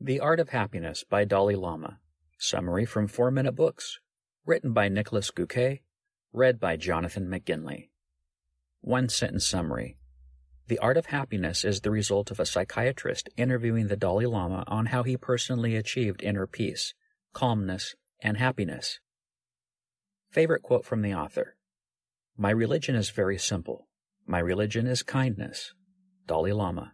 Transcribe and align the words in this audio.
The 0.00 0.20
Art 0.20 0.38
of 0.38 0.50
Happiness 0.50 1.02
by 1.02 1.24
Dalai 1.24 1.54
Lama. 1.54 1.98
Summary 2.36 2.84
from 2.84 3.06
4 3.06 3.30
Minute 3.30 3.54
Books. 3.54 4.00
Written 4.44 4.74
by 4.74 4.88
Nicholas 4.88 5.30
Göke. 5.30 5.80
Read 6.30 6.60
by 6.60 6.76
Jonathan 6.76 7.26
McGinley. 7.26 7.88
One 8.82 9.08
sentence 9.08 9.46
summary. 9.46 9.96
The 10.66 10.78
Art 10.80 10.98
of 10.98 11.06
Happiness 11.06 11.64
is 11.64 11.80
the 11.80 11.90
result 11.90 12.30
of 12.30 12.38
a 12.38 12.44
psychiatrist 12.44 13.30
interviewing 13.38 13.86
the 13.86 13.96
Dalai 13.96 14.26
Lama 14.26 14.64
on 14.66 14.86
how 14.86 15.04
he 15.04 15.16
personally 15.16 15.74
achieved 15.74 16.22
inner 16.22 16.46
peace, 16.46 16.92
calmness, 17.32 17.94
and 18.20 18.36
happiness. 18.36 18.98
Favorite 20.28 20.62
quote 20.62 20.84
from 20.84 21.00
the 21.00 21.14
author 21.14 21.56
My 22.36 22.50
religion 22.50 22.94
is 22.94 23.08
very 23.08 23.38
simple. 23.38 23.88
My 24.26 24.40
religion 24.40 24.86
is 24.86 25.02
kindness. 25.02 25.72
Dalai 26.26 26.52
Lama. 26.52 26.92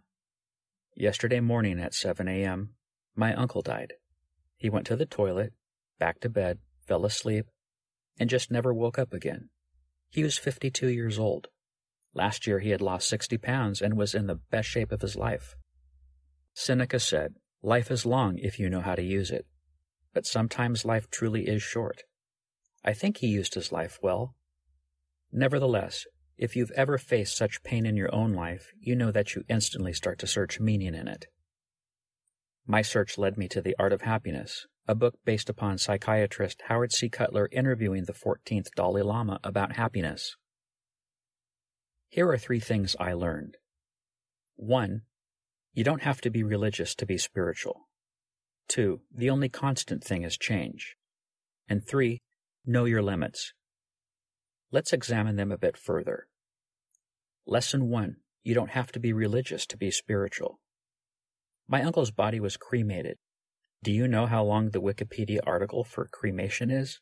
Yesterday 0.95 1.41
morning 1.41 1.77
at 1.79 1.93
7 1.93 2.27
a.m., 2.29 2.75
my 3.15 3.33
uncle 3.33 3.61
died. 3.61 3.93
He 4.57 4.69
went 4.69 4.85
to 4.87 4.95
the 4.95 5.05
toilet, 5.05 5.53
back 5.99 6.19
to 6.21 6.29
bed, 6.29 6.59
fell 6.85 7.05
asleep, 7.05 7.47
and 8.19 8.29
just 8.29 8.51
never 8.51 8.73
woke 8.73 8.99
up 8.99 9.13
again. 9.13 9.49
He 10.09 10.23
was 10.23 10.37
52 10.37 10.87
years 10.87 11.17
old. 11.17 11.47
Last 12.13 12.45
year 12.45 12.59
he 12.59 12.69
had 12.71 12.81
lost 12.81 13.07
60 13.07 13.37
pounds 13.37 13.81
and 13.81 13.97
was 13.97 14.13
in 14.13 14.27
the 14.27 14.39
best 14.51 14.67
shape 14.67 14.91
of 14.91 15.01
his 15.01 15.15
life. 15.15 15.55
Seneca 16.53 16.99
said, 16.99 17.35
Life 17.63 17.91
is 17.91 18.05
long 18.05 18.37
if 18.37 18.59
you 18.59 18.69
know 18.69 18.81
how 18.81 18.95
to 18.95 19.03
use 19.03 19.31
it, 19.31 19.45
but 20.13 20.25
sometimes 20.25 20.83
life 20.83 21.09
truly 21.09 21.47
is 21.47 21.61
short. 21.61 22.03
I 22.83 22.93
think 22.93 23.17
he 23.17 23.27
used 23.27 23.53
his 23.53 23.71
life 23.71 23.99
well. 24.01 24.35
Nevertheless, 25.31 26.05
if 26.37 26.55
you've 26.55 26.71
ever 26.71 26.97
faced 26.97 27.37
such 27.37 27.63
pain 27.63 27.85
in 27.85 27.95
your 27.95 28.13
own 28.13 28.33
life, 28.33 28.71
you 28.79 28.95
know 28.95 29.11
that 29.11 29.35
you 29.35 29.43
instantly 29.47 29.93
start 29.93 30.17
to 30.19 30.27
search 30.27 30.59
meaning 30.59 30.95
in 30.95 31.07
it. 31.07 31.27
My 32.71 32.81
search 32.81 33.17
led 33.17 33.37
me 33.37 33.49
to 33.49 33.61
The 33.61 33.75
Art 33.77 33.91
of 33.91 34.03
Happiness, 34.03 34.65
a 34.87 34.95
book 34.95 35.15
based 35.25 35.49
upon 35.49 35.77
psychiatrist 35.77 36.61
Howard 36.69 36.93
C. 36.93 37.09
Cutler 37.09 37.49
interviewing 37.51 38.05
the 38.05 38.13
14th 38.13 38.67
Dalai 38.77 39.01
Lama 39.01 39.41
about 39.43 39.75
happiness. 39.75 40.37
Here 42.07 42.29
are 42.29 42.37
three 42.37 42.61
things 42.61 42.95
I 42.97 43.11
learned. 43.11 43.57
1. 44.55 45.01
You 45.73 45.83
don't 45.83 46.03
have 46.03 46.21
to 46.21 46.29
be 46.29 46.43
religious 46.43 46.95
to 46.95 47.05
be 47.05 47.17
spiritual. 47.17 47.89
2. 48.69 49.01
The 49.13 49.29
only 49.29 49.49
constant 49.49 50.01
thing 50.01 50.23
is 50.23 50.37
change. 50.37 50.95
And 51.67 51.85
3. 51.85 52.21
Know 52.65 52.85
your 52.85 53.01
limits. 53.01 53.51
Let's 54.71 54.93
examine 54.93 55.35
them 55.35 55.51
a 55.51 55.57
bit 55.57 55.75
further. 55.75 56.27
Lesson 57.45 57.89
1. 57.89 58.15
You 58.43 58.55
don't 58.55 58.71
have 58.71 58.93
to 58.93 58.99
be 59.01 59.11
religious 59.11 59.65
to 59.65 59.77
be 59.77 59.91
spiritual. 59.91 60.61
My 61.71 61.83
uncle's 61.83 62.11
body 62.11 62.41
was 62.41 62.57
cremated. 62.57 63.15
Do 63.81 63.93
you 63.93 64.05
know 64.05 64.25
how 64.25 64.43
long 64.43 64.71
the 64.71 64.81
Wikipedia 64.81 65.39
article 65.47 65.85
for 65.85 66.05
cremation 66.11 66.69
is? 66.69 66.99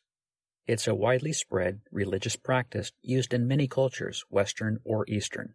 It's 0.64 0.86
a 0.86 0.94
widely 0.94 1.32
spread 1.32 1.80
religious 1.90 2.36
practice 2.36 2.92
used 3.02 3.34
in 3.34 3.48
many 3.48 3.66
cultures, 3.66 4.24
Western 4.30 4.78
or 4.84 5.04
Eastern. 5.08 5.54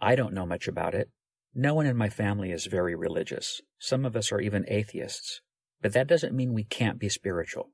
I 0.00 0.16
don't 0.16 0.34
know 0.34 0.44
much 0.44 0.66
about 0.66 0.96
it. 0.96 1.08
No 1.54 1.72
one 1.72 1.86
in 1.86 1.96
my 1.96 2.08
family 2.08 2.50
is 2.50 2.66
very 2.66 2.96
religious. 2.96 3.60
Some 3.78 4.04
of 4.04 4.16
us 4.16 4.32
are 4.32 4.40
even 4.40 4.64
atheists. 4.66 5.40
But 5.80 5.92
that 5.92 6.08
doesn't 6.08 6.34
mean 6.34 6.52
we 6.52 6.64
can't 6.64 6.98
be 6.98 7.08
spiritual. 7.08 7.70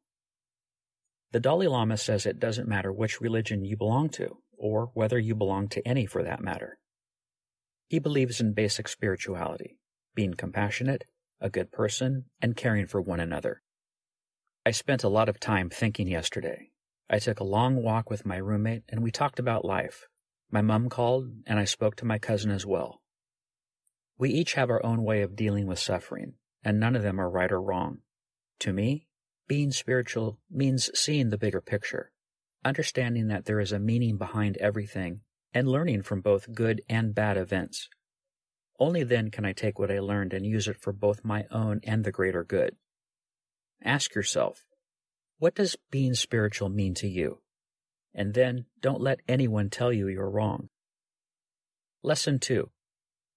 The 1.33 1.41
Dalai 1.41 1.67
Lama 1.67 1.97
says 1.97 2.27
it 2.27 2.39
doesn't 2.39 2.69
matter 2.69 2.93
which 2.93 3.23
religion 3.23 3.65
you 3.65 3.79
belong 3.79 4.11
to, 4.11 4.37
or 4.59 4.91
whether 4.93 5.19
you 5.19 5.35
belong 5.35 5.69
to 5.69 5.89
any 5.89 6.05
for 6.05 6.23
that 6.23 6.43
matter. 6.43 6.79
He 7.89 7.99
believes 7.99 8.39
in 8.39 8.53
basic 8.53 8.87
spirituality 8.87 9.79
being 10.15 10.35
compassionate, 10.35 11.05
a 11.41 11.51
good 11.51 11.73
person, 11.73 12.27
and 12.41 12.57
caring 12.57 12.87
for 12.87 13.01
one 13.01 13.21
another. 13.21 13.63
I 14.65 14.73
spent 14.73 15.05
a 15.05 15.09
lot 15.09 15.29
of 15.29 15.41
time 15.41 15.71
thinking 15.71 16.09
yesterday. 16.09 16.71
I 17.09 17.19
took 17.19 17.41
a 17.41 17.45
long 17.45 17.83
walk 17.83 18.11
with 18.11 18.27
my 18.27 18.37
roommate 18.37 18.85
and 18.89 19.03
we 19.03 19.11
talked 19.11 19.39
about 19.39 19.65
life. 19.65 20.07
My 20.51 20.61
mum 20.61 20.89
called 20.89 21.31
and 21.47 21.59
I 21.59 21.65
spoke 21.65 21.97
to 21.97 22.05
my 22.05 22.19
cousin 22.19 22.51
as 22.51 22.67
well. 22.67 23.01
We 24.19 24.31
each 24.31 24.55
have 24.55 24.69
our 24.69 24.85
own 24.85 25.03
way 25.03 25.23
of 25.23 25.35
dealing 25.35 25.67
with 25.67 25.79
suffering, 25.79 26.35
and 26.63 26.79
none 26.79 26.95
of 26.95 27.03
them 27.03 27.19
are 27.19 27.31
right 27.31 27.51
or 27.51 27.61
wrong. 27.61 28.01
To 28.61 28.73
me, 28.73 29.07
being 29.49 29.73
spiritual 29.73 30.39
means 30.51 30.91
seeing 30.95 31.31
the 31.31 31.39
bigger 31.39 31.63
picture, 31.63 32.13
understanding 32.63 33.29
that 33.29 33.47
there 33.47 33.61
is 33.61 33.73
a 33.73 33.79
meaning 33.79 34.19
behind 34.19 34.59
everything, 34.59 35.23
and 35.55 35.67
learning 35.67 36.03
from 36.03 36.21
both 36.21 36.53
good 36.53 36.83
and 36.89 37.15
bad 37.15 37.39
events. 37.39 37.89
Only 38.81 39.05
then 39.05 39.31
can 39.31 39.45
I 39.45 39.53
take 39.53 39.79
what 39.79 39.91
I 39.91 39.99
learned 39.99 40.33
and 40.33 40.47
use 40.47 40.67
it 40.67 40.81
for 40.81 40.93
both 40.93 41.23
my 41.23 41.45
own 41.51 41.81
and 41.85 42.03
the 42.03 42.11
greater 42.11 42.43
good. 42.43 42.77
Ask 43.85 44.15
yourself, 44.15 44.65
what 45.39 45.55
does 45.55 45.77
being 45.91 46.15
spiritual 46.15 46.71
mean 46.71 46.95
to 46.95 47.07
you? 47.07 47.41
And 48.15 48.33
then 48.33 48.65
don't 48.81 49.03
let 49.03 49.21
anyone 49.29 49.69
tell 49.69 49.93
you 49.93 50.09
you're 50.09 50.31
wrong. 50.31 50.71
Lesson 52.03 52.39
2. 52.39 52.71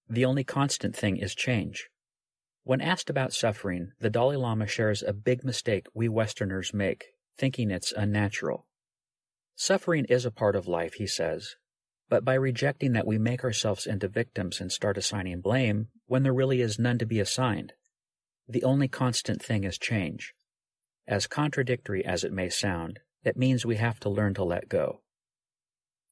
The 0.08 0.24
only 0.24 0.44
constant 0.44 0.96
thing 0.96 1.18
is 1.18 1.34
change. 1.34 1.90
When 2.62 2.80
asked 2.80 3.10
about 3.10 3.34
suffering, 3.34 3.92
the 4.00 4.08
Dalai 4.08 4.36
Lama 4.36 4.66
shares 4.66 5.02
a 5.02 5.12
big 5.12 5.44
mistake 5.44 5.86
we 5.92 6.08
Westerners 6.08 6.72
make, 6.72 7.04
thinking 7.36 7.70
it's 7.70 7.92
unnatural. 7.92 8.66
Suffering 9.54 10.06
is 10.06 10.24
a 10.24 10.30
part 10.30 10.56
of 10.56 10.66
life, 10.66 10.94
he 10.94 11.06
says, 11.06 11.56
but 12.08 12.24
by 12.24 12.34
rejecting 12.34 12.92
that 12.92 13.06
we 13.06 13.18
make 13.18 13.44
ourselves 13.44 13.86
into 13.86 14.08
victims 14.08 14.60
and 14.60 14.70
start 14.70 14.98
assigning 14.98 15.40
blame 15.40 15.88
when 16.06 16.22
there 16.22 16.34
really 16.34 16.60
is 16.60 16.78
none 16.78 16.98
to 16.98 17.06
be 17.06 17.20
assigned. 17.20 17.72
The 18.48 18.64
only 18.64 18.88
constant 18.88 19.42
thing 19.42 19.64
is 19.64 19.78
change. 19.78 20.34
As 21.06 21.26
contradictory 21.26 22.04
as 22.04 22.24
it 22.24 22.32
may 22.32 22.48
sound, 22.48 23.00
it 23.24 23.36
means 23.36 23.64
we 23.64 23.76
have 23.76 23.98
to 24.00 24.10
learn 24.10 24.34
to 24.34 24.44
let 24.44 24.68
go. 24.68 25.00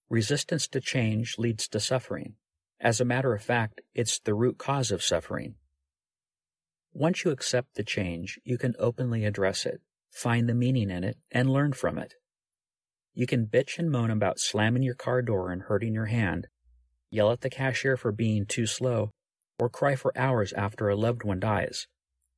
Resistance 0.08 0.66
to 0.68 0.80
change 0.80 1.38
leads 1.38 1.68
to 1.68 1.80
suffering. 1.80 2.34
As 2.80 3.00
a 3.00 3.04
matter 3.04 3.34
of 3.34 3.42
fact, 3.42 3.80
it's 3.94 4.18
the 4.18 4.34
root 4.34 4.58
cause 4.58 4.90
of 4.90 5.02
suffering. 5.02 5.54
Once 6.92 7.24
you 7.24 7.30
accept 7.30 7.74
the 7.74 7.84
change, 7.84 8.38
you 8.44 8.58
can 8.58 8.74
openly 8.78 9.24
address 9.24 9.64
it, 9.64 9.80
find 10.10 10.48
the 10.48 10.54
meaning 10.54 10.90
in 10.90 11.04
it, 11.04 11.16
and 11.30 11.50
learn 11.50 11.72
from 11.72 11.96
it. 11.96 12.14
You 13.14 13.26
can 13.26 13.46
bitch 13.46 13.78
and 13.78 13.90
moan 13.90 14.10
about 14.10 14.38
slamming 14.38 14.82
your 14.82 14.94
car 14.94 15.20
door 15.20 15.52
and 15.52 15.62
hurting 15.62 15.92
your 15.92 16.06
hand, 16.06 16.48
yell 17.10 17.30
at 17.30 17.42
the 17.42 17.50
cashier 17.50 17.96
for 17.96 18.10
being 18.10 18.46
too 18.46 18.66
slow, 18.66 19.10
or 19.58 19.68
cry 19.68 19.96
for 19.96 20.16
hours 20.16 20.52
after 20.54 20.88
a 20.88 20.96
loved 20.96 21.22
one 21.22 21.38
dies. 21.38 21.86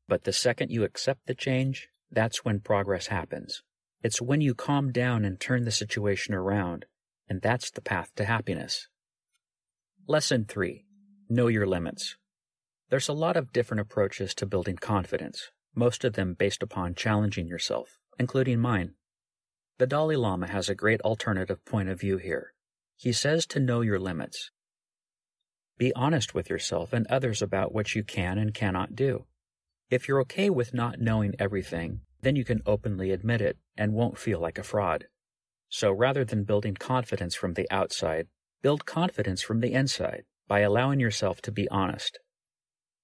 But 0.09 0.25
the 0.25 0.33
second 0.33 0.71
you 0.71 0.83
accept 0.83 1.27
the 1.27 1.35
change, 1.35 1.89
that's 2.11 2.45
when 2.45 2.61
progress 2.61 3.07
happens. 3.07 3.63
It's 4.03 4.21
when 4.21 4.41
you 4.41 4.55
calm 4.55 4.93
down 4.93 5.25
and 5.25 5.41
turn 5.41 5.65
the 5.65 5.71
situation 5.71 6.35
around, 6.35 6.87
and 7.29 7.41
that's 7.41 7.71
the 7.71 7.81
path 7.81 8.11
to 8.17 8.25
happiness. 8.25 8.89
Lesson 10.07 10.45
3 10.45 10.85
Know 11.29 11.47
Your 11.47 11.67
Limits. 11.67 12.17
There's 12.91 13.09
a 13.09 13.15
lot 13.15 13.37
of 13.37 13.53
different 13.53 13.81
approaches 13.81 14.35
to 14.35 14.47
building 14.47 14.77
confidence, 14.77 15.51
most 15.75 16.05
of 16.05 16.13
them 16.15 16.35
based 16.35 16.63
upon 16.63 16.95
challenging 16.95 17.47
yourself, 17.47 17.99
including 18.19 18.61
mine. 18.61 18.95
The 19.79 19.87
Dalai 19.89 20.15
Lama 20.15 20.47
has 20.47 20.69
a 20.69 20.75
great 20.75 21.01
alternative 21.01 21.65
point 21.65 21.89
of 21.89 21.99
view 21.99 22.17
here. 22.17 22.55
He 22.97 23.13
says 23.13 23.45
to 23.47 23.59
know 23.59 23.81
your 23.81 23.99
limits. 23.99 24.53
Be 25.79 25.93
honest 25.95 26.33
with 26.33 26.49
yourself 26.49 26.93
and 26.93 27.09
others 27.09 27.43
about 27.43 27.75
what 27.75 27.97
you 27.97 28.05
can 28.05 28.39
and 28.39 28.55
cannot 28.55 28.95
do. 28.95 29.27
If 29.91 30.07
you're 30.07 30.21
okay 30.21 30.49
with 30.49 30.75
not 30.75 31.01
knowing 31.01 31.35
everything, 31.41 32.03
then 32.21 32.37
you 32.37 32.45
can 32.45 32.63
openly 32.65 33.11
admit 33.11 33.41
it 33.41 33.59
and 33.77 33.93
won't 33.93 34.17
feel 34.17 34.39
like 34.39 34.59
a 34.59 34.63
fraud. 34.63 35.07
So 35.69 35.91
rather 35.91 36.25
than 36.25 36.45
building 36.45 36.75
confidence 36.75 37.35
from 37.35 37.55
the 37.55 37.69
outside, 37.69 38.29
build 38.63 38.87
confidence 38.87 39.43
from 39.43 39.59
the 39.59 39.73
inside 39.73 40.23
by 40.47 40.61
allowing 40.61 41.01
yourself 41.01 41.43
to 41.43 41.53
be 41.53 41.69
honest. 41.69 42.21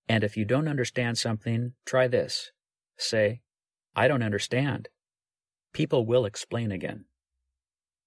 And 0.08 0.22
if 0.22 0.36
you 0.36 0.44
don't 0.44 0.68
understand 0.68 1.18
something, 1.18 1.72
try 1.84 2.06
this. 2.06 2.52
Say, 2.96 3.40
I 3.96 4.06
don't 4.06 4.22
understand. 4.22 4.88
People 5.72 6.04
will 6.06 6.24
explain 6.24 6.72
again. 6.72 7.04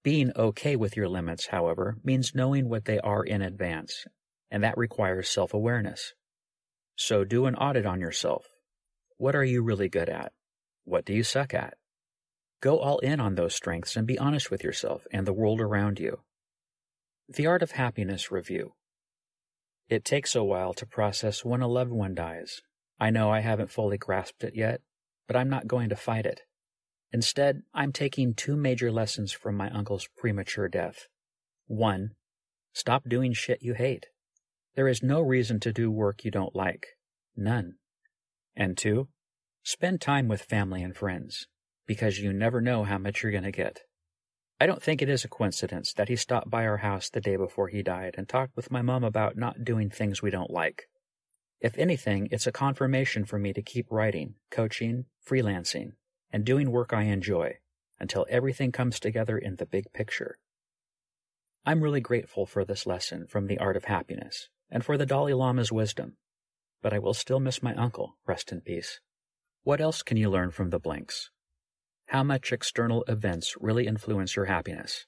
Being 0.02 0.32
okay 0.36 0.76
with 0.76 0.96
your 0.96 1.08
limits, 1.08 1.46
however, 1.46 1.96
means 2.04 2.34
knowing 2.34 2.68
what 2.68 2.84
they 2.84 2.98
are 2.98 3.24
in 3.24 3.40
advance, 3.40 4.06
and 4.50 4.62
that 4.62 4.76
requires 4.76 5.28
self 5.30 5.54
awareness. 5.54 6.12
So 6.96 7.24
do 7.24 7.46
an 7.46 7.54
audit 7.56 7.86
on 7.86 8.00
yourself. 8.00 8.46
What 9.16 9.34
are 9.34 9.44
you 9.44 9.62
really 9.62 9.88
good 9.88 10.08
at? 10.08 10.32
What 10.84 11.04
do 11.04 11.14
you 11.14 11.22
suck 11.22 11.54
at? 11.54 11.74
Go 12.60 12.78
all 12.78 12.98
in 12.98 13.20
on 13.20 13.34
those 13.34 13.54
strengths 13.54 13.96
and 13.96 14.06
be 14.06 14.18
honest 14.18 14.50
with 14.50 14.62
yourself 14.62 15.06
and 15.10 15.26
the 15.26 15.32
world 15.32 15.60
around 15.60 15.98
you. 15.98 16.20
The 17.28 17.46
Art 17.46 17.62
of 17.62 17.72
Happiness 17.72 18.30
Review. 18.30 18.74
It 19.88 20.04
takes 20.04 20.34
a 20.34 20.44
while 20.44 20.74
to 20.74 20.86
process 20.86 21.44
when 21.44 21.62
a 21.62 21.68
loved 21.68 21.92
one 21.92 22.14
dies. 22.14 22.62
I 23.00 23.10
know 23.10 23.30
I 23.30 23.40
haven't 23.40 23.70
fully 23.70 23.98
grasped 23.98 24.44
it 24.44 24.54
yet, 24.54 24.80
but 25.26 25.36
I'm 25.36 25.48
not 25.48 25.66
going 25.66 25.88
to 25.88 25.96
fight 25.96 26.26
it. 26.26 26.42
Instead, 27.14 27.62
I'm 27.72 27.92
taking 27.92 28.34
two 28.34 28.56
major 28.56 28.90
lessons 28.90 29.30
from 29.30 29.56
my 29.56 29.70
uncle's 29.70 30.08
premature 30.16 30.68
death. 30.68 31.06
One, 31.68 32.16
stop 32.72 33.08
doing 33.08 33.32
shit 33.32 33.62
you 33.62 33.74
hate. 33.74 34.06
There 34.74 34.88
is 34.88 35.00
no 35.00 35.20
reason 35.20 35.60
to 35.60 35.72
do 35.72 35.92
work 35.92 36.24
you 36.24 36.32
don't 36.32 36.56
like. 36.56 36.88
None. 37.36 37.74
And 38.56 38.76
two, 38.76 39.06
spend 39.62 40.00
time 40.00 40.26
with 40.26 40.42
family 40.42 40.82
and 40.82 40.96
friends, 40.96 41.46
because 41.86 42.18
you 42.18 42.32
never 42.32 42.60
know 42.60 42.82
how 42.82 42.98
much 42.98 43.22
you're 43.22 43.30
going 43.30 43.44
to 43.44 43.52
get. 43.52 43.82
I 44.60 44.66
don't 44.66 44.82
think 44.82 45.00
it 45.00 45.08
is 45.08 45.24
a 45.24 45.28
coincidence 45.28 45.92
that 45.92 46.08
he 46.08 46.16
stopped 46.16 46.50
by 46.50 46.66
our 46.66 46.78
house 46.78 47.08
the 47.08 47.20
day 47.20 47.36
before 47.36 47.68
he 47.68 47.84
died 47.84 48.16
and 48.18 48.28
talked 48.28 48.56
with 48.56 48.72
my 48.72 48.82
mom 48.82 49.04
about 49.04 49.36
not 49.36 49.64
doing 49.64 49.88
things 49.88 50.20
we 50.20 50.30
don't 50.30 50.50
like. 50.50 50.88
If 51.60 51.78
anything, 51.78 52.26
it's 52.32 52.48
a 52.48 52.52
confirmation 52.52 53.24
for 53.24 53.38
me 53.38 53.52
to 53.52 53.62
keep 53.62 53.86
writing, 53.88 54.34
coaching, 54.50 55.04
freelancing, 55.24 55.92
and 56.34 56.44
doing 56.44 56.72
work 56.72 56.92
I 56.92 57.02
enjoy 57.02 57.58
until 58.00 58.26
everything 58.28 58.72
comes 58.72 58.98
together 58.98 59.38
in 59.38 59.54
the 59.54 59.66
big 59.66 59.92
picture. 59.92 60.40
I'm 61.64 61.80
really 61.80 62.00
grateful 62.00 62.44
for 62.44 62.64
this 62.64 62.86
lesson 62.86 63.28
from 63.28 63.46
the 63.46 63.58
art 63.58 63.76
of 63.76 63.84
happiness 63.84 64.48
and 64.68 64.84
for 64.84 64.98
the 64.98 65.06
Dalai 65.06 65.32
Lama's 65.32 65.70
wisdom, 65.70 66.16
but 66.82 66.92
I 66.92 66.98
will 66.98 67.14
still 67.14 67.38
miss 67.38 67.62
my 67.62 67.72
uncle, 67.76 68.16
rest 68.26 68.50
in 68.50 68.62
peace. 68.62 68.98
What 69.62 69.80
else 69.80 70.02
can 70.02 70.16
you 70.16 70.28
learn 70.28 70.50
from 70.50 70.70
the 70.70 70.80
blinks? 70.80 71.30
How 72.06 72.24
much 72.24 72.52
external 72.52 73.04
events 73.06 73.54
really 73.60 73.86
influence 73.86 74.34
your 74.34 74.46
happiness? 74.46 75.06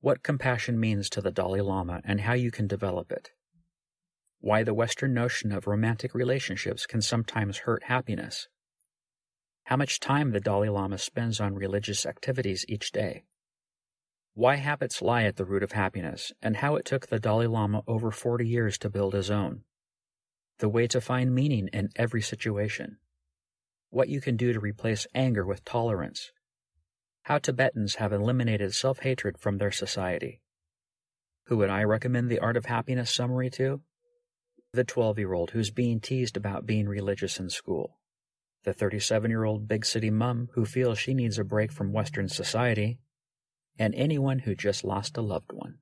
What 0.00 0.24
compassion 0.24 0.80
means 0.80 1.08
to 1.10 1.20
the 1.20 1.30
Dalai 1.30 1.60
Lama 1.60 2.00
and 2.04 2.22
how 2.22 2.32
you 2.32 2.50
can 2.50 2.66
develop 2.66 3.12
it? 3.12 3.30
Why 4.40 4.64
the 4.64 4.74
Western 4.74 5.14
notion 5.14 5.52
of 5.52 5.68
romantic 5.68 6.12
relationships 6.12 6.86
can 6.86 7.02
sometimes 7.02 7.58
hurt 7.58 7.84
happiness? 7.84 8.48
How 9.68 9.76
much 9.76 10.00
time 10.00 10.30
the 10.30 10.40
Dalai 10.40 10.70
Lama 10.70 10.96
spends 10.96 11.40
on 11.40 11.54
religious 11.54 12.06
activities 12.06 12.64
each 12.68 12.90
day? 12.90 13.24
Why 14.32 14.54
habits 14.54 15.02
lie 15.02 15.24
at 15.24 15.36
the 15.36 15.44
root 15.44 15.62
of 15.62 15.72
happiness, 15.72 16.32
and 16.40 16.56
how 16.56 16.76
it 16.76 16.86
took 16.86 17.08
the 17.08 17.18
Dalai 17.18 17.48
Lama 17.48 17.82
over 17.86 18.10
40 18.10 18.48
years 18.48 18.78
to 18.78 18.88
build 18.88 19.12
his 19.12 19.30
own. 19.30 19.64
The 20.60 20.70
way 20.70 20.86
to 20.86 21.02
find 21.02 21.34
meaning 21.34 21.68
in 21.70 21.90
every 21.96 22.22
situation. 22.22 22.96
What 23.90 24.08
you 24.08 24.22
can 24.22 24.38
do 24.38 24.54
to 24.54 24.58
replace 24.58 25.06
anger 25.14 25.44
with 25.44 25.66
tolerance. 25.66 26.32
How 27.24 27.36
Tibetans 27.36 27.96
have 27.96 28.14
eliminated 28.14 28.74
self 28.74 29.00
hatred 29.00 29.36
from 29.36 29.58
their 29.58 29.70
society. 29.70 30.40
Who 31.48 31.58
would 31.58 31.68
I 31.68 31.84
recommend 31.84 32.30
the 32.30 32.38
Art 32.38 32.56
of 32.56 32.64
Happiness 32.64 33.10
summary 33.10 33.50
to? 33.50 33.82
The 34.72 34.84
12 34.84 35.18
year 35.18 35.34
old 35.34 35.50
who's 35.50 35.70
being 35.70 36.00
teased 36.00 36.38
about 36.38 36.64
being 36.64 36.88
religious 36.88 37.38
in 37.38 37.50
school. 37.50 37.98
The 38.68 38.74
37 38.74 39.30
year 39.30 39.44
old 39.44 39.66
big 39.66 39.86
city 39.86 40.10
mum 40.10 40.50
who 40.52 40.66
feels 40.66 40.98
she 40.98 41.14
needs 41.14 41.38
a 41.38 41.42
break 41.42 41.72
from 41.72 41.90
Western 41.90 42.28
society 42.28 42.98
and 43.78 43.94
anyone 43.94 44.40
who 44.40 44.54
just 44.54 44.84
lost 44.84 45.16
a 45.16 45.22
loved 45.22 45.52
one. 45.54 45.78